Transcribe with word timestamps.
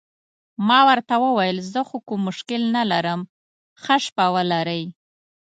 ما 0.67 0.79
ورته 0.89 1.15
وویل: 1.25 1.57
زه 1.71 1.81
خو 1.87 1.97
کوم 2.07 2.19
مشکل 2.27 2.61
نه 2.75 2.83
لرم، 2.91 3.21
ښه 3.83 3.95
شپه 4.05 4.25
ولرئ. 4.33 4.83